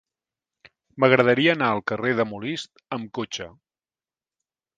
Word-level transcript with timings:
M'agradaria 1.03 1.53
anar 1.57 1.67
al 1.73 1.81
carrer 1.91 2.15
de 2.21 2.25
Molist 2.31 2.85
amb 2.99 3.13
cotxe. 3.19 3.49